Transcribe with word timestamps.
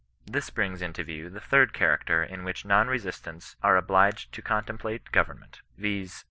This 0.25 0.49
brings 0.49 0.81
into 0.81 1.03
view 1.03 1.29
the 1.29 1.39
third 1.39 1.73
character 1.73 2.23
in 2.23 2.43
which 2.43 2.65
non 2.65 2.87
resistants 2.87 3.55
are 3.61 3.77
obliged 3.77 4.33
to 4.33 4.41
contemplate 4.41 5.11
government; 5.11 5.61
viz. 5.77 6.11